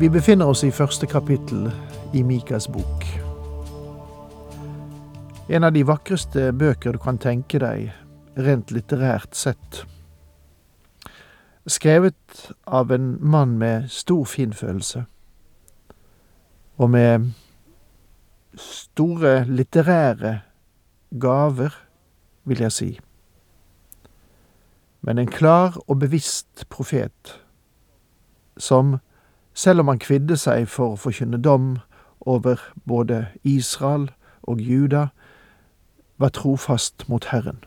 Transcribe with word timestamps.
Vi 0.00 0.08
befinner 0.08 0.46
oss 0.46 0.60
i 0.62 0.68
første 0.70 1.08
kapittel 1.10 1.64
i 2.14 2.20
Mikas 2.22 2.68
bok. 2.70 3.02
En 5.50 5.64
av 5.66 5.72
de 5.74 5.80
vakreste 5.82 6.52
bøker 6.54 6.94
du 6.94 7.00
kan 7.02 7.18
tenke 7.18 7.58
deg, 7.58 7.88
rent 8.38 8.70
litterært 8.70 9.34
sett. 9.34 9.80
Skrevet 11.66 12.44
av 12.62 12.94
en 12.94 13.16
mann 13.18 13.56
med 13.58 13.88
stor 13.90 14.22
finfølelse, 14.30 15.02
og 16.78 16.94
med 16.94 17.26
store 18.54 19.34
litterære 19.50 20.36
gaver, 21.18 21.74
vil 22.46 22.64
jeg 22.68 22.76
si. 22.78 22.88
Men 25.02 25.18
en 25.18 25.34
klar 25.34 25.82
og 25.88 25.98
bevisst 26.06 26.68
profet, 26.70 27.34
som 28.54 29.00
selv 29.58 29.80
om 29.80 29.88
han 29.90 29.98
kvidde 29.98 30.36
seg 30.38 30.68
for 30.70 30.94
å 30.94 31.00
forkynne 31.02 31.40
dom 31.42 31.80
over 32.20 32.60
både 32.86 33.24
Israel 33.42 34.06
og 34.46 34.62
Juda, 34.62 35.08
var 36.18 36.30
trofast 36.34 37.08
mot 37.10 37.26
Herren. 37.32 37.58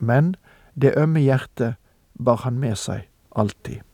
Men 0.00 0.34
det 0.80 0.94
ømme 0.96 1.20
hjertet 1.20 1.76
bar 2.16 2.40
han 2.44 2.56
med 2.60 2.80
seg 2.80 3.04
alltid. 3.36 3.84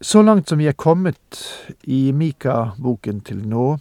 Så 0.00 0.22
langt 0.22 0.50
som 0.50 0.58
vi 0.58 0.66
er 0.66 0.76
kommet 0.76 1.40
i 1.82 2.10
Mika-boken 2.12 3.22
til 3.22 3.46
nå, 3.46 3.78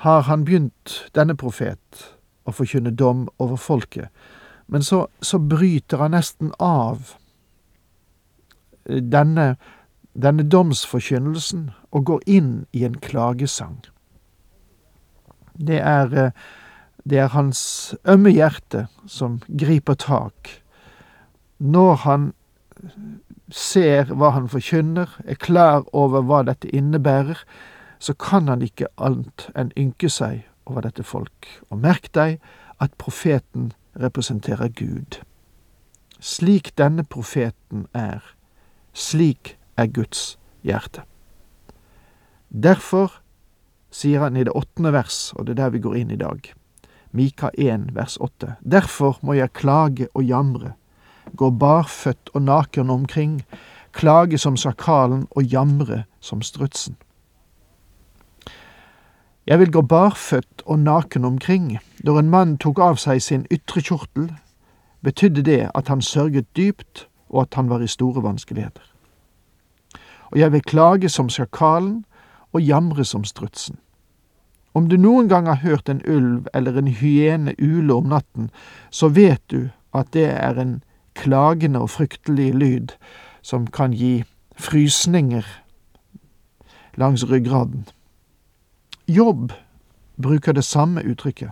har 0.00 0.26
han 0.30 0.44
begynt, 0.48 0.96
denne 1.14 1.36
profet, 1.36 2.08
å 2.48 2.56
forkynne 2.56 2.94
dom 2.96 3.26
over 3.38 3.60
folket, 3.60 4.08
men 4.66 4.84
så, 4.84 5.06
så 5.20 5.38
bryter 5.38 6.00
han 6.00 6.16
nesten 6.16 6.52
av 6.58 7.18
denne, 8.88 9.56
denne 10.14 10.44
domsforkynnelsen 10.48 11.70
og 11.92 12.04
går 12.04 12.24
inn 12.26 12.52
i 12.72 12.84
en 12.84 12.98
klagesang. 13.00 13.80
Det 15.58 15.80
er, 15.80 16.14
eh, 16.14 16.30
det 17.04 17.18
er 17.18 17.34
hans 17.34 17.94
ømme 18.04 18.30
hjerte 18.30 18.86
som 19.06 19.40
griper 19.48 19.94
tak. 19.94 20.62
Når 21.58 21.94
han 21.94 22.32
ser 23.50 24.12
hva 24.14 24.30
han 24.30 24.48
forkynner, 24.48 25.08
er 25.24 25.34
klar 25.34 25.84
over 25.92 26.22
hva 26.22 26.42
dette 26.46 26.68
innebærer, 26.68 27.38
så 27.98 28.14
kan 28.14 28.48
han 28.48 28.62
ikke 28.62 28.86
annet 28.96 29.48
enn 29.56 29.72
ynke 29.76 30.10
seg 30.12 30.44
over 30.66 30.86
dette 30.86 31.02
folk. 31.02 31.48
Og 31.70 31.80
merk 31.82 32.12
deg 32.14 32.38
at 32.80 32.94
profeten 32.98 33.72
representerer 33.98 34.68
Gud. 34.68 35.18
Slik 36.20 36.72
denne 36.78 37.04
profeten 37.04 37.86
er, 37.94 38.22
slik 38.98 39.54
er 39.78 39.86
Guds 39.86 40.36
hjerte. 40.66 41.04
Derfor 42.50 43.20
sier 43.94 44.24
han 44.24 44.36
i 44.36 44.44
det 44.44 44.54
åttende 44.56 44.92
vers, 44.92 45.32
og 45.36 45.46
det 45.46 45.56
er 45.56 45.62
der 45.62 45.74
vi 45.76 45.82
går 45.84 45.96
inn 46.00 46.10
i 46.10 46.20
dag, 46.20 46.52
Mika 47.12 47.50
1 47.56 47.94
vers 47.96 48.18
8. 48.20 48.56
Derfor 48.60 49.18
må 49.22 49.38
jeg 49.38 49.54
klage 49.56 50.08
og 50.14 50.24
jamre, 50.28 50.74
gå 51.36 51.50
barføtt 51.50 52.32
og 52.34 52.42
naken 52.42 52.90
omkring, 52.90 53.42
klage 53.92 54.38
som 54.38 54.56
sakalen 54.56 55.26
og 55.30 55.44
jamre 55.44 56.04
som 56.20 56.42
strutsen. 56.42 56.96
Jeg 59.48 59.58
vil 59.58 59.72
gå 59.72 59.80
barføtt 59.80 60.62
og 60.66 60.78
naken 60.78 61.24
omkring. 61.24 61.78
Når 62.04 62.18
en 62.18 62.30
mann 62.30 62.58
tok 62.60 62.78
av 62.84 62.98
seg 63.00 63.22
sin 63.24 63.46
ytre 63.50 63.80
kjortel, 63.80 64.26
betydde 65.00 65.42
det 65.42 65.70
at 65.74 65.88
han 65.88 66.04
sørget 66.04 66.50
dypt, 66.56 67.06
og 67.30 67.42
at 67.42 67.54
han 67.54 67.68
var 67.70 67.80
i 67.80 67.86
store 67.86 68.22
vanskeligheter. 68.22 68.82
Og 70.30 70.38
jeg 70.38 70.52
vil 70.52 70.62
klage 70.62 71.08
som 71.08 71.28
sjakalen 71.28 72.04
og 72.52 72.62
jamre 72.62 73.04
som 73.04 73.24
strutsen. 73.24 73.78
Om 74.74 74.88
du 74.88 74.96
noen 74.96 75.28
gang 75.28 75.46
har 75.48 75.62
hørt 75.64 75.88
en 75.88 76.02
ulv 76.06 76.46
eller 76.54 76.78
en 76.78 76.88
hyene 76.88 77.54
ule 77.58 77.94
om 77.94 78.10
natten, 78.12 78.50
så 78.90 79.08
vet 79.08 79.42
du 79.50 79.70
at 79.94 80.12
det 80.12 80.28
er 80.30 80.60
en 80.60 80.82
klagende 81.14 81.80
og 81.80 81.90
fryktelig 81.90 82.52
lyd 82.54 82.94
som 83.42 83.66
kan 83.66 83.92
gi 83.92 84.24
frysninger 84.56 85.46
langs 86.98 87.24
ryggraden. 87.30 87.88
Jobb 89.08 89.52
bruker 90.22 90.52
det 90.52 90.64
samme 90.64 91.02
uttrykket. 91.02 91.50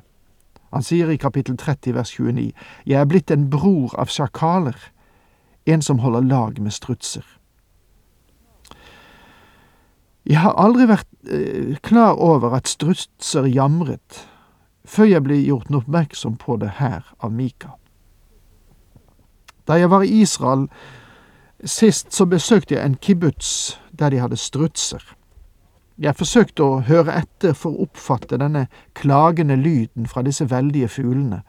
Han 0.72 0.82
sier 0.82 1.10
i 1.10 1.16
kapittel 1.16 1.56
30 1.56 1.94
vers 1.94 2.10
29, 2.18 2.52
Jeg 2.86 3.00
er 3.00 3.08
blitt 3.08 3.30
en 3.30 3.50
bror 3.50 3.94
av 3.98 4.10
sjakaler, 4.12 4.76
en 5.66 5.82
som 5.82 5.98
holder 5.98 6.20
lag 6.20 6.60
med 6.62 6.72
strutser. 6.72 7.24
Jeg 10.26 10.42
har 10.42 10.56
aldri 10.58 10.88
vært 10.90 11.06
eh, 11.30 11.76
klar 11.86 12.18
over 12.18 12.56
at 12.56 12.70
strutser 12.70 13.46
jamret, 13.46 14.24
før 14.86 15.10
jeg 15.10 15.22
ble 15.26 15.38
gjort 15.42 15.70
oppmerksom 15.74 16.38
på 16.42 16.56
det 16.62 16.76
her 16.80 17.06
av 17.22 17.34
Mika. 17.34 17.76
Da 19.66 19.78
jeg 19.78 19.90
var 19.90 20.02
i 20.06 20.22
Israel 20.22 20.66
sist, 21.64 22.12
så 22.14 22.26
besøkte 22.26 22.74
jeg 22.74 22.84
en 22.84 22.98
kibbutz 22.98 23.78
der 23.90 24.10
de 24.10 24.22
hadde 24.22 24.38
strutser. 24.38 25.02
Jeg 25.98 26.18
forsøkte 26.18 26.62
å 26.62 26.82
høre 26.86 27.14
etter 27.22 27.54
for 27.56 27.72
å 27.72 27.86
oppfatte 27.86 28.38
denne 28.38 28.66
klagende 28.98 29.56
lyden 29.56 30.06
fra 30.10 30.22
disse 30.26 30.44
veldige 30.50 30.90
fuglene, 30.92 31.40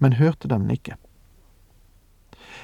men 0.00 0.18
hørte 0.18 0.48
dem 0.50 0.66
ikke. 0.72 0.96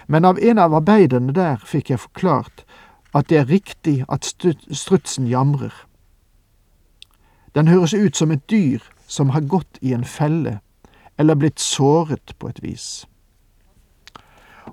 Men 0.07 0.25
av 0.25 0.39
en 0.39 0.59
av 0.59 0.75
arbeiderne 0.75 1.33
der 1.35 1.63
fikk 1.67 1.91
jeg 1.91 2.03
forklart 2.03 2.65
at 3.17 3.29
det 3.31 3.39
er 3.41 3.51
riktig 3.51 3.97
at 4.13 4.27
strutsen 4.27 5.27
jamrer. 5.27 5.73
Den 7.55 7.69
høres 7.69 7.95
ut 7.95 8.17
som 8.17 8.31
et 8.31 8.45
dyr 8.51 8.85
som 9.07 9.31
har 9.31 9.41
gått 9.41 9.79
i 9.81 9.95
en 9.97 10.05
felle 10.05 10.61
eller 11.17 11.35
blitt 11.35 11.61
såret 11.61 12.35
på 12.39 12.51
et 12.51 12.63
vis. 12.63 13.07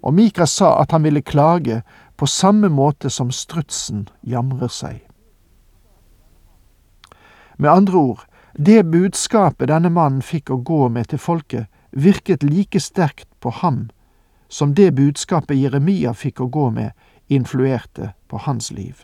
Og 0.03 0.13
Mika 0.13 0.45
sa 0.45 0.81
at 0.81 0.91
han 0.91 1.03
ville 1.03 1.21
klage 1.21 1.81
på 2.19 2.27
samme 2.27 2.69
måte 2.69 3.09
som 3.09 3.31
strutsen 3.31 4.09
jamrer 4.21 4.67
seg. 4.67 4.99
Med 7.57 7.71
andre 7.71 7.97
ord, 7.97 8.21
det 8.53 8.83
budskapet 8.91 9.69
denne 9.71 9.89
mannen 9.89 10.21
fikk 10.21 10.51
å 10.51 10.59
gå 10.59 10.89
med 10.89 11.09
til 11.09 11.21
folket, 11.21 11.69
virket 11.91 12.43
like 12.43 12.79
sterkt 12.79 13.29
på 13.39 13.53
ham 13.63 13.87
som 14.53 14.75
det 14.75 14.91
budskapet 14.95 15.57
Jeremia 15.57 16.13
fikk 16.13 16.43
å 16.43 16.51
gå 16.53 16.67
med 16.69 16.91
influerte 17.33 18.11
på 18.29 18.37
hans 18.45 18.69
liv. 18.71 19.01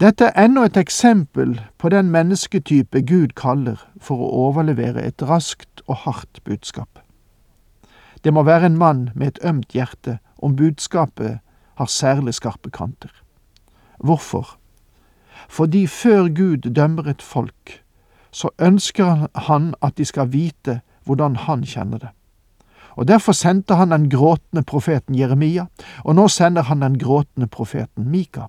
Dette 0.00 0.30
er 0.30 0.46
enda 0.48 0.64
et 0.66 0.78
eksempel 0.80 1.60
på 1.78 1.92
den 1.94 2.10
mennesketype 2.10 3.04
Gud 3.06 3.36
kaller 3.38 3.78
for 4.02 4.18
å 4.18 4.32
overlevere 4.48 5.04
et 5.06 5.22
raskt 5.22 5.82
og 5.86 6.02
hardt 6.06 6.42
budskap. 6.44 6.98
Det 8.24 8.34
må 8.34 8.42
være 8.42 8.66
en 8.66 8.78
mann 8.78 9.08
med 9.14 9.26
et 9.28 9.42
ømt 9.46 9.74
hjerte 9.78 10.18
om 10.42 10.56
budskapet 10.56 11.38
har 11.78 11.86
særlig 11.86 12.34
skarpe 12.34 12.70
kanter. 12.70 13.12
Hvorfor? 13.98 14.56
Fordi 15.48 15.86
før 15.86 16.28
Gud 16.28 16.70
dømmer 16.74 17.08
et 17.08 17.22
folk, 17.22 17.82
så 18.30 18.50
ønsker 18.58 19.28
han 19.34 19.74
at 19.82 19.98
de 19.98 20.04
skal 20.04 20.32
vite 20.32 20.80
hvordan 21.06 21.36
han 21.36 21.62
kjenner 21.66 21.98
det. 21.98 22.16
Og 22.96 23.08
Derfor 23.08 23.32
sendte 23.32 23.74
han 23.74 23.90
den 23.90 24.08
gråtende 24.10 24.62
profeten 24.62 25.14
Jeremia, 25.14 25.66
og 26.04 26.14
nå 26.14 26.28
sender 26.28 26.62
han 26.62 26.80
den 26.80 26.98
gråtende 26.98 27.46
profeten 27.46 28.10
Mika. 28.10 28.48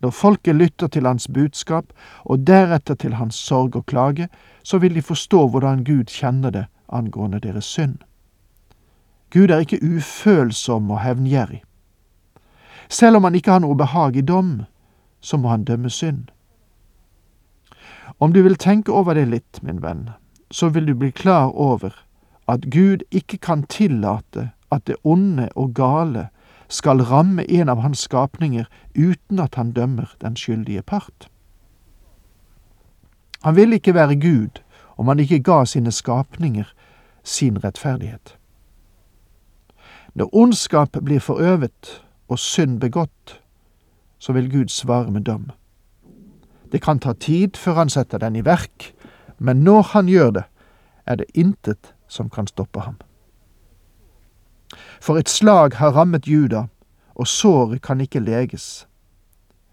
Når 0.00 0.10
folket 0.10 0.54
lytter 0.54 0.86
til 0.86 1.06
hans 1.06 1.28
budskap, 1.28 1.84
og 2.24 2.46
deretter 2.46 2.94
til 2.94 3.14
hans 3.14 3.34
sorg 3.34 3.76
og 3.76 3.86
klage, 3.86 4.28
så 4.62 4.78
vil 4.78 4.94
de 4.94 5.02
forstå 5.02 5.48
hvordan 5.48 5.84
Gud 5.84 6.04
kjenner 6.04 6.50
det 6.50 6.66
angående 6.92 7.40
deres 7.40 7.64
synd. 7.64 7.96
Gud 9.32 9.50
er 9.50 9.64
ikke 9.64 9.80
ufølsom 9.82 10.90
og 10.90 11.00
hevngjerrig. 11.00 11.62
Selv 12.88 13.16
om 13.16 13.24
han 13.24 13.34
ikke 13.34 13.50
har 13.50 13.64
noe 13.64 13.76
behag 13.76 14.16
i 14.16 14.22
dom, 14.22 14.62
så 15.20 15.36
må 15.36 15.48
han 15.48 15.64
dømme 15.64 15.90
synd. 15.90 16.28
Om 18.20 18.32
du 18.32 18.42
vil 18.42 18.56
tenke 18.56 18.92
over 18.92 19.14
det 19.14 19.24
litt, 19.28 19.62
min 19.62 19.80
venn, 19.82 20.10
så 20.50 20.68
vil 20.68 20.86
du 20.86 20.94
bli 20.94 21.10
klar 21.10 21.50
over 21.50 22.03
at 22.48 22.70
Gud 22.70 23.04
ikke 23.10 23.38
kan 23.38 23.62
tillate 23.62 24.50
at 24.72 24.86
det 24.86 24.96
onde 25.04 25.48
og 25.54 25.74
gale 25.74 26.28
skal 26.68 27.02
ramme 27.02 27.50
en 27.50 27.68
av 27.68 27.80
hans 27.80 27.98
skapninger 27.98 28.64
uten 28.96 29.38
at 29.38 29.54
han 29.54 29.72
dømmer 29.72 30.14
den 30.20 30.36
skyldige 30.36 30.82
part. 30.82 31.28
Han 33.42 33.56
ville 33.56 33.74
ikke 33.74 33.94
være 33.94 34.20
Gud 34.20 34.62
om 34.96 35.08
han 35.08 35.20
ikke 35.20 35.42
ga 35.42 35.64
sine 35.64 35.92
skapninger 35.92 36.64
sin 37.24 37.64
rettferdighet. 37.64 38.36
Når 40.14 40.30
ondskap 40.32 40.96
blir 41.04 41.20
forøvet 41.20 42.02
og 42.28 42.38
synd 42.38 42.80
begått, 42.80 43.40
så 44.18 44.32
vil 44.32 44.50
Gud 44.50 44.68
svare 44.68 45.10
med 45.10 45.20
dom. 45.20 45.50
Det 46.72 46.82
kan 46.82 46.98
ta 46.98 47.12
tid 47.12 47.56
før 47.56 47.74
han 47.74 47.90
setter 47.90 48.18
den 48.18 48.36
i 48.36 48.44
verk, 48.44 48.94
men 49.38 49.64
når 49.64 49.82
han 49.82 50.08
gjør 50.08 50.30
det, 50.30 50.44
er 51.06 51.16
det 51.16 51.26
intet 51.34 51.94
som 52.14 52.30
kan 52.30 52.46
stoppe 52.46 52.80
ham. 52.86 52.96
For 55.02 55.18
et 55.18 55.28
slag 55.28 55.74
har 55.80 55.94
rammet 55.94 56.28
Juda, 56.30 56.66
og 57.14 57.26
såret 57.26 57.82
kan 57.82 58.00
ikke 58.00 58.22
leges. 58.22 58.86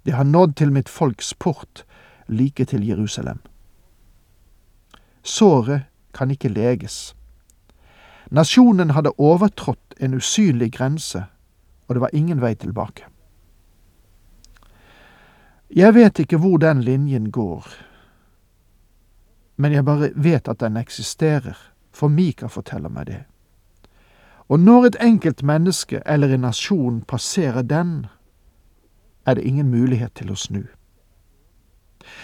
Det 0.06 0.14
har 0.14 0.26
nådd 0.26 0.58
til 0.58 0.72
mitt 0.74 0.90
folks 0.90 1.34
port, 1.34 1.86
like 2.28 2.66
til 2.66 2.88
Jerusalem. 2.88 3.40
Såret 5.24 5.82
kan 6.14 6.32
ikke 6.32 6.50
leges. 6.50 7.16
Nasjonen 8.32 8.90
hadde 8.96 9.14
overtrådt 9.18 9.96
en 10.00 10.14
usynlig 10.14 10.72
grense, 10.74 11.26
og 11.88 11.96
det 11.96 12.02
var 12.02 12.14
ingen 12.14 12.42
vei 12.42 12.56
tilbake. 12.56 13.06
Jeg 15.76 15.94
vet 15.96 16.20
ikke 16.20 16.38
hvor 16.38 16.58
den 16.58 16.82
linjen 16.84 17.32
går, 17.32 17.68
men 19.56 19.72
jeg 19.72 19.86
bare 19.86 20.10
vet 20.16 20.48
at 20.48 20.60
den 20.60 20.78
eksisterer, 20.78 21.71
for 21.94 22.08
Mika 22.08 22.48
forteller 22.48 22.90
meg 22.90 23.08
det. 23.08 23.24
Og 24.52 24.60
når 24.60 24.86
et 24.86 24.98
enkelt 25.02 25.44
menneske 25.44 26.02
eller 26.06 26.34
en 26.34 26.40
nasjon 26.40 27.02
passerer 27.02 27.62
den, 27.62 28.06
er 29.26 29.34
det 29.34 29.44
ingen 29.44 29.70
mulighet 29.70 30.12
til 30.16 30.32
å 30.32 30.36
snu. 30.36 30.66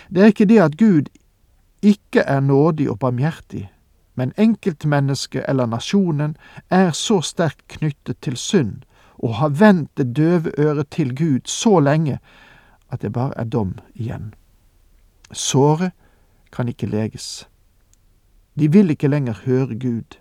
Det 0.10 0.24
er 0.24 0.34
ikke 0.34 0.50
det 0.50 0.60
at 0.60 0.78
Gud 0.78 1.10
ikke 1.82 2.22
er 2.22 2.40
nådig 2.40 2.90
og 2.92 3.00
barmhjertig, 3.00 3.70
men 4.16 4.34
enkeltmennesket 4.38 5.46
eller 5.48 5.66
nasjonen 5.66 6.36
er 6.70 6.92
så 6.92 7.22
sterkt 7.22 7.68
knyttet 7.68 8.18
til 8.22 8.38
synd 8.38 8.84
og 9.18 9.36
har 9.36 9.50
vendt 9.50 9.92
det 9.98 10.16
døve 10.18 10.52
øret 10.58 10.90
til 10.90 11.16
Gud 11.16 11.46
så 11.46 11.80
lenge 11.80 12.20
at 12.90 13.02
det 13.02 13.14
bare 13.14 13.38
er 13.38 13.44
dom 13.44 13.78
igjen. 13.96 14.34
Såret 15.32 15.92
kan 16.52 16.68
ikke 16.68 16.88
leges. 16.88 17.48
De 18.60 18.72
vil 18.72 18.90
ikke 18.90 19.08
lenger 19.08 19.34
høre 19.46 19.80
Gud. 19.80 20.18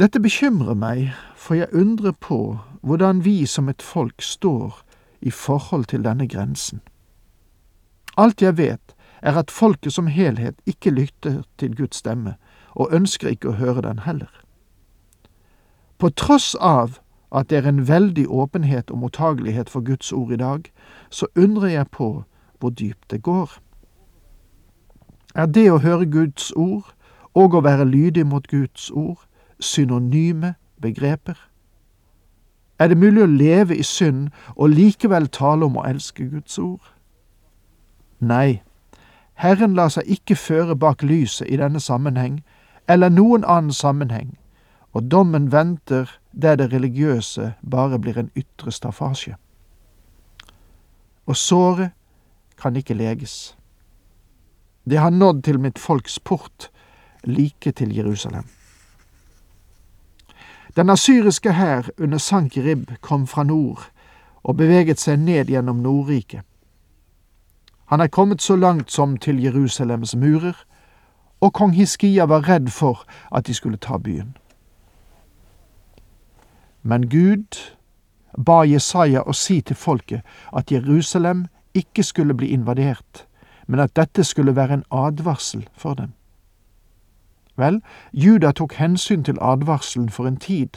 Dette 0.00 0.20
bekymrer 0.20 0.74
meg, 0.74 1.12
for 1.36 1.54
jeg 1.54 1.74
undrer 1.74 2.12
på 2.12 2.58
hvordan 2.82 3.24
vi 3.24 3.46
som 3.46 3.68
et 3.68 3.82
folk 3.82 4.22
står 4.22 4.80
i 5.20 5.30
forhold 5.30 5.84
til 5.84 6.04
denne 6.04 6.28
grensen. 6.28 6.80
Alt 8.16 8.42
jeg 8.42 8.56
vet, 8.58 8.94
er 9.22 9.38
at 9.38 9.50
folket 9.50 9.92
som 9.92 10.06
helhet 10.06 10.54
ikke 10.66 10.90
lytter 10.90 11.42
til 11.58 11.76
Guds 11.76 11.96
stemme, 11.96 12.34
og 12.74 12.88
ønsker 12.92 13.28
ikke 13.28 13.52
å 13.52 13.58
høre 13.60 13.82
den 13.82 13.98
heller. 13.98 14.32
På 15.98 16.08
tross 16.08 16.54
av 16.60 16.98
at 17.32 17.50
det 17.50 17.62
er 17.62 17.68
en 17.68 17.88
veldig 17.88 18.26
åpenhet 18.28 18.90
og 18.90 18.98
mottagelighet 18.98 19.70
for 19.70 19.80
Guds 19.80 20.12
ord 20.12 20.32
i 20.32 20.36
dag, 20.36 20.72
så 21.10 21.26
undrer 21.36 21.68
jeg 21.68 21.90
på 21.90 22.24
hvor 22.58 22.70
dypt 22.70 23.10
det 23.10 23.22
går. 23.22 23.52
Er 25.34 25.46
det 25.46 25.70
å 25.72 25.78
høre 25.80 26.06
Guds 26.06 26.52
ord 26.56 26.92
og 27.34 27.54
å 27.54 27.62
være 27.64 27.88
lydig 27.88 28.26
mot 28.26 28.48
Guds 28.48 28.90
ord 28.90 29.22
synonyme 29.60 30.54
begreper? 30.82 31.38
Er 32.78 32.88
det 32.88 32.98
mulig 32.98 33.22
å 33.22 33.30
leve 33.30 33.76
i 33.76 33.84
synd 33.86 34.28
og 34.56 34.74
likevel 34.74 35.28
tale 35.28 35.64
om 35.64 35.78
å 35.78 35.86
elske 35.86 36.26
Guds 36.28 36.58
ord? 36.58 36.82
Nei, 38.20 38.62
Herren 39.34 39.74
lar 39.74 39.88
seg 39.90 40.10
ikke 40.10 40.36
føre 40.36 40.76
bak 40.76 41.02
lyset 41.02 41.48
i 41.48 41.56
denne 41.56 41.80
sammenheng, 41.80 42.42
eller 42.88 43.08
noen 43.08 43.44
annen 43.44 43.72
sammenheng, 43.72 44.36
og 44.92 45.08
dommen 45.10 45.52
venter 45.52 46.10
der 46.32 46.56
det 46.56 46.72
religiøse 46.72 47.52
bare 47.70 47.98
blir 47.98 48.18
en 48.18 48.30
ytre 48.36 48.72
staffasje. 48.72 49.36
Og 51.26 51.36
såret 51.36 51.90
kan 52.60 52.76
ikke 52.76 52.94
leges. 52.94 53.56
Det 54.84 54.98
har 54.98 55.10
nådd 55.10 55.42
til 55.42 55.60
mitt 55.60 55.78
folks 55.78 56.18
port, 56.18 56.70
like 57.24 57.72
til 57.72 57.96
Jerusalem. 57.96 58.44
Den 60.76 60.90
asyriske 60.90 61.52
hær 61.52 61.88
under 61.98 62.18
Sankerib 62.18 62.90
kom 63.00 63.26
fra 63.26 63.42
nord 63.42 63.90
og 64.42 64.56
beveget 64.56 65.00
seg 65.00 65.20
ned 65.20 65.52
gjennom 65.52 65.82
Nordriket. 65.82 66.42
Han 67.92 68.00
er 68.00 68.06
kommet 68.06 68.42
så 68.42 68.56
langt 68.56 68.92
som 68.92 69.16
til 69.16 69.42
Jerusalems 69.42 70.14
murer, 70.16 70.56
og 71.40 71.52
kong 71.52 71.74
Hiskia 71.74 72.24
var 72.24 72.48
redd 72.48 72.70
for 72.70 73.04
at 73.32 73.46
de 73.46 73.54
skulle 73.54 73.76
ta 73.76 73.98
byen. 73.98 74.36
Men 76.82 77.08
Gud 77.10 77.58
ba 78.46 78.62
Jesaja 78.64 79.22
å 79.22 79.34
si 79.36 79.60
til 79.60 79.76
folket 79.76 80.22
at 80.56 80.72
Jerusalem 80.72 81.46
ikke 81.74 82.02
skulle 82.02 82.34
bli 82.34 82.48
invadert, 82.48 83.26
men 83.72 83.80
at 83.80 83.96
dette 83.96 84.24
skulle 84.24 84.56
være 84.56 84.74
en 84.74 84.84
advarsel 84.90 85.68
for 85.76 85.94
dem. 85.94 86.12
Vel, 87.56 87.80
Juda 88.12 88.50
tok 88.52 88.74
hensyn 88.76 89.24
til 89.24 89.38
advarselen 89.40 90.10
for 90.10 90.28
en 90.28 90.36
tid, 90.36 90.68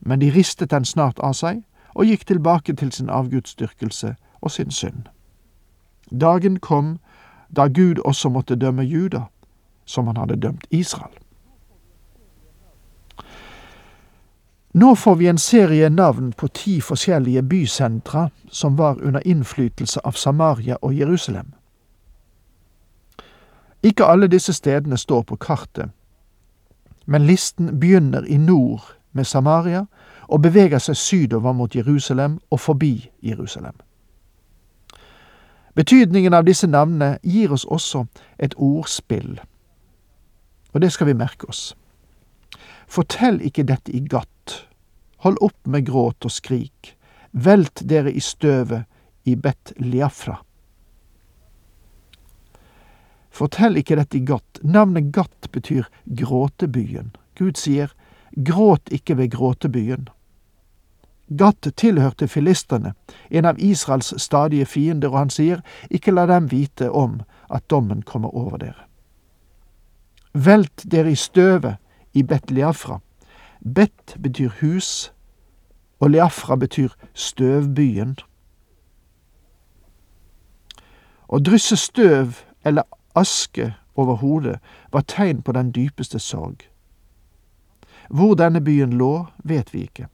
men 0.00 0.20
de 0.20 0.30
ristet 0.30 0.70
den 0.70 0.84
snart 0.84 1.18
av 1.18 1.34
seg 1.34 1.64
og 1.94 2.06
gikk 2.06 2.22
tilbake 2.30 2.76
til 2.78 2.92
sin 2.94 3.10
avgudsdyrkelse 3.10 4.14
og 4.40 4.50
sin 4.50 4.70
synd. 4.70 5.10
Dagen 6.20 6.60
kom 6.62 6.98
da 7.56 7.66
Gud 7.66 7.98
også 8.04 8.30
måtte 8.30 8.54
dømme 8.54 8.86
Juda, 8.86 9.24
som 9.84 10.06
han 10.06 10.16
hadde 10.16 10.38
dømt 10.38 10.66
Israel. 10.70 11.18
Nå 14.72 14.94
får 14.94 15.14
vi 15.14 15.26
en 15.26 15.38
serie 15.38 15.90
navn 15.90 16.32
på 16.32 16.46
ti 16.48 16.80
forskjellige 16.80 17.42
bysentra 17.42 18.28
som 18.50 18.78
var 18.78 19.02
under 19.02 19.26
innflytelse 19.26 20.00
av 20.04 20.12
Samaria 20.12 20.76
og 20.82 20.94
Jerusalem. 20.94 21.57
Ikke 23.82 24.04
alle 24.04 24.26
disse 24.28 24.52
stedene 24.52 24.96
står 24.96 25.22
på 25.22 25.36
kartet, 25.36 25.90
men 27.06 27.26
listen 27.26 27.78
begynner 27.80 28.24
i 28.24 28.36
nord 28.36 28.94
med 29.12 29.24
Samaria 29.24 29.84
og 30.28 30.42
beveger 30.42 30.82
seg 30.82 30.96
sydover 30.96 31.52
mot 31.52 31.76
Jerusalem 31.76 32.38
og 32.50 32.60
forbi 32.60 33.10
Jerusalem. 33.22 33.76
Betydningen 35.78 36.34
av 36.34 36.44
disse 36.44 36.66
navnene 36.66 37.18
gir 37.22 37.52
oss 37.54 37.64
også 37.64 38.04
et 38.38 38.54
ordspill, 38.58 39.38
og 40.74 40.82
det 40.82 40.90
skal 40.92 41.06
vi 41.06 41.14
merke 41.16 41.48
oss. 41.48 41.76
Fortell 42.88 43.38
ikke 43.46 43.66
dette 43.68 43.94
i 43.94 44.02
Gatt, 44.02 44.64
hold 45.22 45.38
opp 45.40 45.70
med 45.70 45.86
gråt 45.86 46.26
og 46.26 46.34
skrik, 46.34 46.96
velt 47.32 47.84
dere 47.88 48.12
i 48.12 48.20
støvet 48.20 48.84
i 49.24 49.36
Bet 49.36 49.72
Liafra. 49.78 50.40
Fortell 53.38 53.78
ikke 53.78 53.98
dette 54.00 54.18
i 54.18 54.24
Gatt. 54.26 54.58
Navnet 54.66 55.12
Gatt 55.14 55.50
betyr 55.54 55.86
gråtebyen. 56.18 57.12
Gud 57.38 57.58
sier, 57.60 57.92
gråt 58.34 58.90
ikke 58.90 59.14
ved 59.20 59.30
gråtebyen. 59.36 60.08
Gatt 61.38 61.68
tilhørte 61.76 62.26
filistene, 62.28 62.94
en 63.30 63.46
av 63.46 63.60
Israels 63.60 64.14
stadige 64.22 64.66
fiender, 64.66 65.12
og 65.12 65.18
han 65.18 65.30
sier, 65.30 65.60
ikke 65.90 66.14
la 66.16 66.24
dem 66.26 66.48
vite 66.50 66.88
om 66.90 67.20
at 67.52 67.68
dommen 67.70 68.02
kommer 68.02 68.34
over 68.34 68.58
dere. 68.58 68.88
Velt 70.34 70.86
dere 70.90 71.12
i 71.12 71.18
støvet 71.18 71.76
i 72.14 72.22
Bet 72.22 72.50
Liafra. 72.50 72.98
Bet 73.60 74.16
betyr 74.22 74.50
hus, 74.62 75.12
og 76.00 76.10
Liafra 76.10 76.56
betyr 76.56 76.94
støvbyen. 77.14 78.16
Å 81.28 81.38
drysse 81.44 81.76
støv 81.76 82.40
eller 82.64 82.88
aske 83.18 83.72
over 83.98 84.14
hodet 84.22 84.58
var 84.92 85.06
tegn 85.10 85.42
på 85.42 85.52
den 85.52 85.72
dypeste 85.74 86.18
sorg. 86.18 86.68
Hvor 88.08 88.34
denne 88.34 88.60
byen 88.64 88.92
lå, 88.92 89.26
vet 89.44 89.74
vi 89.74 89.82
ikke, 89.88 90.06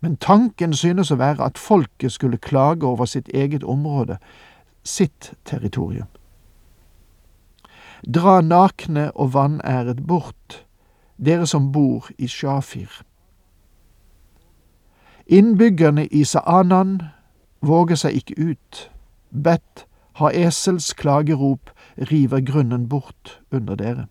men 0.00 0.16
tanken 0.16 0.72
synes 0.72 1.10
å 1.10 1.18
være 1.18 1.44
at 1.44 1.58
folket 1.58 2.12
skulle 2.12 2.38
klage 2.38 2.86
over 2.86 3.04
sitt 3.04 3.28
eget 3.34 3.64
område, 3.64 4.18
sitt 4.84 5.32
territorium. 5.44 6.08
Dra 8.14 8.40
nakne 8.40 9.10
og 9.14 9.34
vanæret 9.34 10.06
bort, 10.06 10.62
dere 11.18 11.46
som 11.46 11.72
bor 11.72 12.06
i 12.18 12.28
Shafir. 12.28 13.02
Innbyggerne 15.26 16.06
i 16.06 16.24
Saanan 16.24 17.00
våger 17.60 17.98
seg 17.98 18.20
ikke 18.20 18.52
ut. 18.52 18.82
Bet 19.30 19.85
har 20.16 20.32
esels 20.32 20.94
klagerop 20.94 21.70
river 22.10 22.40
grunnen 22.40 22.88
bort 22.88 23.40
under 23.52 23.76
dere. 23.76 24.06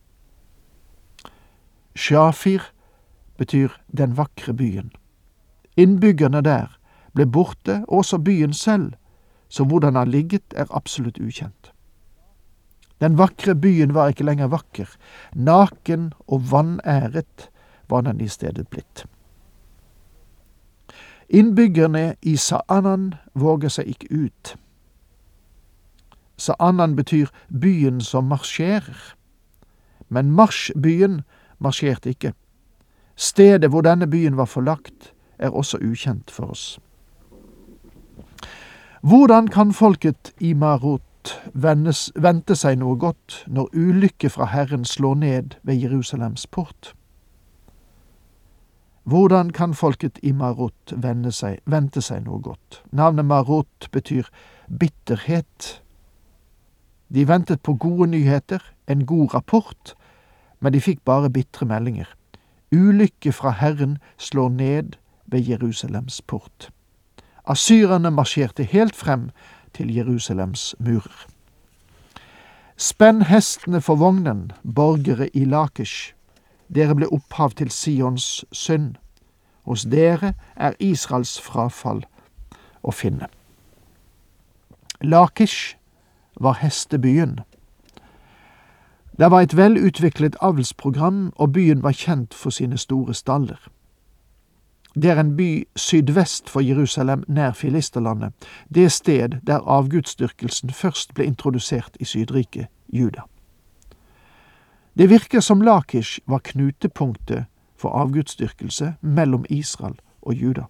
Shafir 1.96 2.62
betyr 3.38 3.70
den 3.98 4.18
vakre 4.18 4.54
byen. 4.54 4.92
Innbyggerne 5.78 6.42
der 6.42 6.78
ble 7.16 7.26
borte, 7.26 7.84
og 7.88 8.04
også 8.04 8.18
byen 8.18 8.54
selv, 8.54 8.94
så 9.50 9.64
hvordan 9.64 9.96
han 9.96 10.12
ligget 10.12 10.54
er 10.56 10.66
absolutt 10.70 11.20
ukjent. 11.20 11.72
Den 13.02 13.18
vakre 13.18 13.56
byen 13.56 13.94
var 13.94 14.08
ikke 14.08 14.24
lenger 14.24 14.48
vakker, 14.48 14.90
naken 15.34 16.14
og 16.28 16.52
vanæret 16.52 17.50
var 17.90 18.02
den 18.02 18.22
i 18.22 18.28
stedet 18.28 18.68
blitt. 18.68 19.06
Innbyggerne 21.30 22.16
i 22.22 22.36
Saanan 22.38 23.14
våger 23.34 23.70
seg 23.70 23.88
ikke 23.88 24.08
ut. 24.14 24.56
Saanan 26.38 26.96
betyr 26.96 27.32
byen 27.50 28.02
som 28.02 28.28
marsjerer. 28.32 29.16
Men 30.10 30.32
marsjbyen 30.32 31.22
marsjerte 31.60 32.10
ikke. 32.10 32.34
Stedet 33.16 33.70
hvor 33.70 33.82
denne 33.82 34.08
byen 34.08 34.38
var 34.38 34.46
forlagt, 34.46 35.14
er 35.40 35.50
også 35.50 35.78
ukjent 35.78 36.32
for 36.32 36.52
oss. 36.52 36.80
Hvordan 39.02 39.48
kan 39.48 39.74
folket 39.74 40.34
i 40.40 40.54
Marot 40.54 41.02
vente 41.54 42.56
seg 42.56 42.80
noe 42.80 42.98
godt 42.98 43.44
når 43.48 43.70
ulykke 43.74 44.30
fra 44.30 44.48
Herren 44.50 44.86
slår 44.86 45.16
ned 45.16 45.58
ved 45.64 45.76
Jerusalems 45.76 46.48
port? 46.48 46.94
Hvordan 49.06 49.52
kan 49.54 49.74
folket 49.74 50.18
i 50.24 50.32
Marot 50.34 50.94
vente 50.98 52.02
seg 52.02 52.24
noe 52.26 52.42
godt? 52.42 52.82
Navnet 52.92 53.26
Marot 53.26 53.90
betyr 53.94 54.26
bitterhet. 54.80 55.85
De 57.16 57.28
ventet 57.28 57.62
på 57.64 57.74
gode 57.74 58.10
nyheter, 58.12 58.60
en 58.88 59.06
god 59.06 59.34
rapport, 59.34 59.96
men 60.60 60.74
de 60.74 60.82
fikk 60.84 61.00
bare 61.08 61.30
bitre 61.32 61.66
meldinger. 61.66 62.10
Ulykke 62.76 63.32
fra 63.32 63.54
Herren 63.56 63.98
slår 64.18 64.50
ned 64.50 64.98
ved 65.32 65.48
Jerusalems 65.48 66.22
port. 66.22 66.70
Asyrerne 67.48 68.12
marsjerte 68.12 68.64
helt 68.64 68.96
frem 68.96 69.30
til 69.74 69.96
Jerusalems 69.96 70.76
murer. 70.80 71.28
Spenn 72.78 73.22
hestene 73.22 73.82
for 73.82 73.96
vognen, 73.96 74.52
borgere 74.76 75.30
i 75.34 75.46
Lakish. 75.46 76.12
Dere 76.68 76.96
ble 76.96 77.08
opphav 77.08 77.56
til 77.56 77.72
Sions 77.72 78.44
synd. 78.52 78.96
Hos 79.64 79.88
dere 79.88 80.34
er 80.56 80.76
Israels 80.80 81.38
frafall 81.42 82.04
å 82.84 82.92
finne. 82.92 83.32
Lakish 85.02 85.78
var 86.42 86.54
hestebyen. 86.62 87.40
Det 89.18 89.32
var 89.32 89.42
et 89.42 89.58
velutviklet 89.58 90.36
avlsprogram, 90.42 91.34
og 91.36 91.54
byen 91.54 91.84
var 91.84 91.92
kjent 91.92 92.34
for 92.34 92.50
sine 92.50 92.78
store 92.78 93.14
staller. 93.14 93.70
Det 94.96 95.10
er 95.10 95.20
en 95.20 95.38
by 95.38 95.68
sydvest 95.76 96.50
for 96.50 96.60
Jerusalem, 96.60 97.24
nær 97.28 97.52
Filisterlandet, 97.52 98.32
det 98.76 98.92
sted 98.92 99.30
der 99.48 99.60
avgudsdyrkelsen 99.60 100.70
først 100.70 101.14
ble 101.14 101.26
introdusert 101.26 101.98
i 102.00 102.06
Sydriket, 102.06 102.68
Juda. 102.94 103.22
Det 104.98 105.10
virker 105.10 105.40
som 105.40 105.62
Lakish 105.62 106.20
var 106.28 106.40
knutepunktet 106.44 107.46
for 107.78 107.90
avgudsdyrkelse 107.90 108.94
mellom 109.02 109.46
Israel 109.50 110.00
og 110.22 110.34
Juda. 110.34 110.64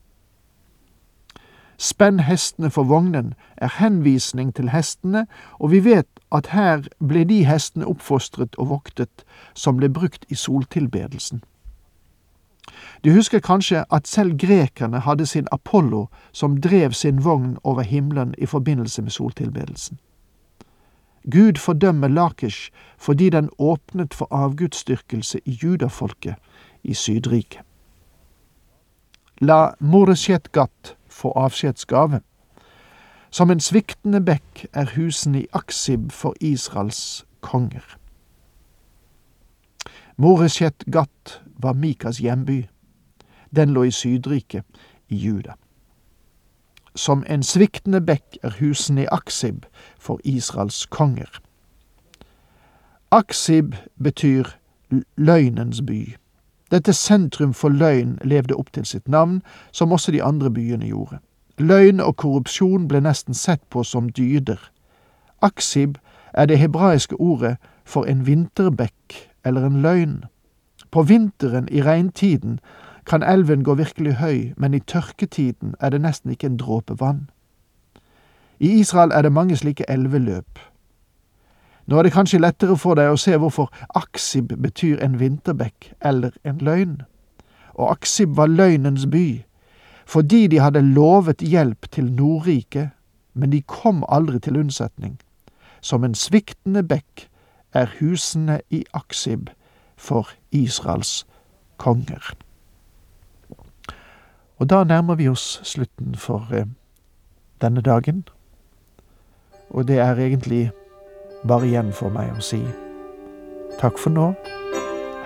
Spenn 1.77 2.19
hestene 2.19 2.69
for 2.69 2.83
vognen 2.83 3.33
er 3.57 3.73
henvisning 3.79 4.53
til 4.55 4.69
hestene, 4.69 5.25
og 5.59 5.71
vi 5.71 5.83
vet 5.85 6.07
at 6.31 6.47
her 6.55 6.87
ble 6.99 7.25
de 7.27 7.43
hestene 7.45 7.87
oppfostret 7.87 8.55
og 8.55 8.69
voktet 8.69 9.25
som 9.53 9.77
ble 9.77 9.89
brukt 9.89 10.25
i 10.29 10.35
soltilbedelsen. 10.35 11.43
Du 13.03 13.11
husker 13.13 13.39
kanskje 13.39 13.83
at 13.91 14.07
selv 14.07 14.37
grekerne 14.41 14.99
hadde 14.99 15.25
sin 15.25 15.47
Apollo 15.51 16.07
som 16.31 16.57
drev 16.61 16.91
sin 16.93 17.23
vogn 17.23 17.57
over 17.63 17.81
himmelen 17.81 18.33
i 18.37 18.45
forbindelse 18.45 19.01
med 19.01 19.11
soltilbedelsen. 19.11 19.99
Gud 21.31 21.57
fordømmer 21.57 22.07
Lakish 22.07 22.71
fordi 22.97 23.29
den 23.29 23.49
åpnet 23.57 24.13
for 24.13 24.27
avgudsdyrkelse 24.31 25.39
i 25.45 25.59
judafolket 25.63 26.35
i 26.83 26.93
Sydriket. 26.93 27.61
La 29.41 29.73
Moreshet 29.79 30.51
Gat 30.51 30.95
få 31.15 31.31
avskjedsgave. 31.31 32.21
Som 33.29 33.51
en 33.51 33.59
sviktende 33.59 34.21
bekk 34.21 34.65
er 34.73 34.91
husene 34.95 35.41
i 35.41 35.47
Aksib 35.53 36.11
for 36.11 36.35
Israels 36.39 37.25
konger. 37.41 37.97
Moreshet 40.17 40.83
Gat 40.91 41.41
var 41.59 41.73
Mikas 41.73 42.17
hjemby. 42.17 42.65
Den 43.55 43.69
lå 43.69 43.83
i 43.83 43.91
Sydriket, 43.91 44.63
i 45.09 45.15
Juda. 45.15 45.53
Som 46.95 47.23
en 47.29 47.43
sviktende 47.43 48.01
bekk 48.01 48.37
er 48.43 48.55
husene 48.59 49.03
i 49.03 49.09
Aksib 49.11 49.65
for 49.99 50.19
Israels 50.23 50.85
konger. 50.85 51.41
Aksib 53.11 53.75
betyr 54.03 54.55
løgnens 55.17 55.81
by. 55.81 56.15
Dette 56.71 56.93
sentrum 56.93 57.53
for 57.53 57.69
løgn 57.69 58.17
levde 58.23 58.55
opp 58.55 58.71
til 58.73 58.85
sitt 58.85 59.07
navn, 59.07 59.41
som 59.71 59.91
også 59.91 60.11
de 60.11 60.23
andre 60.23 60.51
byene 60.51 60.85
gjorde. 60.85 61.19
Løgn 61.57 61.99
og 61.99 62.15
korrupsjon 62.15 62.87
ble 62.87 62.99
nesten 62.99 63.33
sett 63.33 63.61
på 63.69 63.83
som 63.83 64.09
dyder. 64.09 64.59
Aksib 65.41 65.97
er 66.33 66.45
det 66.45 66.59
hebraiske 66.59 67.15
ordet 67.15 67.57
for 67.85 68.03
en 68.03 68.25
vinterbekk 68.27 69.29
eller 69.45 69.65
en 69.65 69.81
løgn. 69.81 70.23
På 70.91 71.01
vinteren, 71.01 71.67
i 71.71 71.81
regntiden, 71.81 72.59
kan 73.05 73.23
elven 73.23 73.63
gå 73.63 73.73
virkelig 73.73 74.13
høy, 74.13 74.53
men 74.57 74.73
i 74.73 74.79
tørketiden 74.79 75.75
er 75.79 75.89
det 75.89 76.01
nesten 76.01 76.31
ikke 76.31 76.47
en 76.47 76.57
dråpe 76.57 76.99
vann. 76.99 77.29
I 78.59 78.79
Israel 78.79 79.11
er 79.11 79.21
det 79.21 79.31
mange 79.31 79.55
slike 79.55 79.85
elveløp. 79.89 80.59
Nå 81.85 81.97
er 81.97 82.03
det 82.03 82.13
kanskje 82.13 82.41
lettere 82.41 82.77
for 82.77 82.97
deg 82.97 83.11
å 83.13 83.19
se 83.19 83.35
hvorfor 83.37 83.69
Aksib 83.95 84.55
betyr 84.61 85.03
en 85.05 85.19
vinterbekk 85.19 85.91
eller 86.01 86.33
en 86.43 86.57
løgn. 86.57 86.95
Og 87.75 87.91
Aksib 87.91 88.33
var 88.37 88.49
løgnens 88.49 89.05
by, 89.11 89.43
fordi 90.05 90.47
de 90.47 90.61
hadde 90.63 90.81
lovet 90.81 91.43
hjelp 91.45 91.85
til 91.91 92.09
Nordriket, 92.11 92.89
men 93.33 93.51
de 93.51 93.61
kom 93.61 94.03
aldri 94.09 94.39
til 94.39 94.57
unnsetning. 94.57 95.19
Som 95.81 96.03
en 96.03 96.15
sviktende 96.15 96.81
bekk 96.83 97.27
er 97.73 97.91
husene 97.99 98.61
i 98.69 98.81
Aksib 98.93 99.51
for 99.97 100.31
Israels 100.51 101.25
konger. 101.77 102.33
Og 104.57 104.69
da 104.69 104.83
nærmer 104.83 105.15
vi 105.15 105.27
oss 105.27 105.59
slutten 105.63 106.15
for 106.15 106.47
eh, 106.53 106.65
denne 107.61 107.81
dagen. 107.81 108.23
Og 109.69 109.87
det 109.87 109.99
er 109.99 110.15
egentlig 110.15 110.71
bare 111.47 111.69
igjen 111.69 111.93
for 111.93 112.13
meg 112.13 112.33
å 112.33 112.41
si 112.43 112.63
takk 113.79 113.99
for 113.99 114.13
nå, 114.13 114.31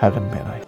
Herren 0.00 0.26
med 0.32 0.44
deg. 0.44 0.66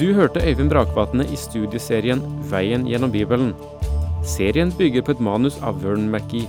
Du 0.00 0.14
hørte 0.16 0.40
Øyvind 0.40 0.70
Brakvatne 0.72 1.26
i 1.28 1.36
studieserien 1.36 2.22
Veien 2.48 2.86
gjennom 2.88 3.12
Bibelen. 3.12 3.52
Serien 4.24 4.72
bygger 4.78 5.04
på 5.04 5.12
et 5.12 5.20
manus 5.20 5.58
av 5.60 5.82
Vern 5.84 6.08
McGee. 6.08 6.48